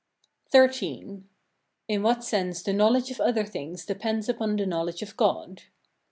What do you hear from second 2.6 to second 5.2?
the knowledge of other things depends upon the knowledge of